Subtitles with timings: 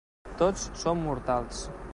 [0.39, 1.65] Tots som mortals.